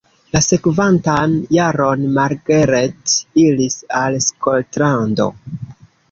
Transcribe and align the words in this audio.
La 0.35 0.39
sekvantan 0.43 1.33
jaron 1.57 2.07
Margaret 2.15 3.13
iris 3.41 3.75
al 3.99 4.17
Skotlando. 4.29 5.29